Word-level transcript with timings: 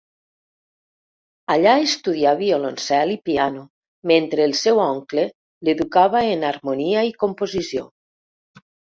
Allà 1.55 1.73
estudià 1.89 2.31
violoncel 2.39 3.13
i 3.17 3.19
piano, 3.31 3.63
mentre 4.15 4.49
el 4.49 4.59
seu 4.65 4.83
oncle 4.89 5.29
l'educava 5.71 6.27
en 6.35 6.51
harmonia 6.53 7.09
i 7.15 7.19
composició. 7.25 7.91